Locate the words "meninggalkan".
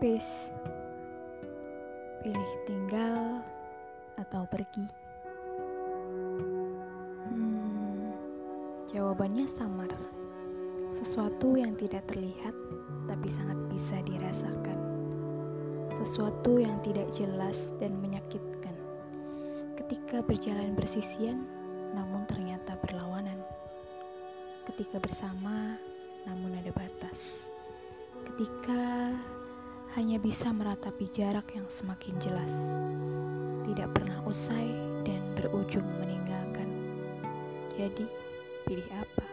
35.98-36.68